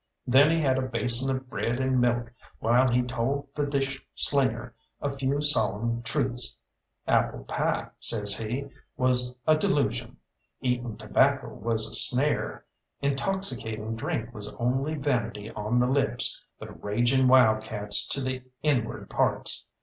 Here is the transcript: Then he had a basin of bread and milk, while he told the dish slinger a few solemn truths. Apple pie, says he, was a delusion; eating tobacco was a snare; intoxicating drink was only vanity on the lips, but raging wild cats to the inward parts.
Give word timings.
Then 0.25 0.49
he 0.49 0.59
had 0.59 0.79
a 0.79 0.87
basin 0.87 1.29
of 1.29 1.47
bread 1.47 1.79
and 1.79 2.01
milk, 2.01 2.33
while 2.57 2.89
he 2.89 3.03
told 3.03 3.49
the 3.53 3.67
dish 3.67 4.03
slinger 4.15 4.73
a 4.99 5.11
few 5.11 5.43
solemn 5.43 6.01
truths. 6.01 6.57
Apple 7.05 7.43
pie, 7.43 7.89
says 7.99 8.35
he, 8.35 8.65
was 8.97 9.35
a 9.45 9.55
delusion; 9.55 10.17
eating 10.59 10.97
tobacco 10.97 11.53
was 11.53 11.87
a 11.87 11.93
snare; 11.93 12.65
intoxicating 13.01 13.95
drink 13.95 14.33
was 14.33 14.51
only 14.55 14.95
vanity 14.95 15.51
on 15.51 15.79
the 15.79 15.85
lips, 15.85 16.43
but 16.57 16.83
raging 16.83 17.27
wild 17.27 17.61
cats 17.61 18.07
to 18.07 18.21
the 18.21 18.41
inward 18.63 19.07
parts. 19.07 19.67